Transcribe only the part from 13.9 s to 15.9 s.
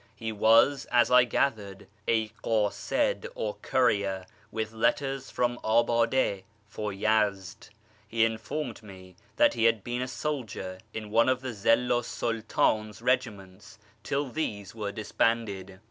ill these were disbanded.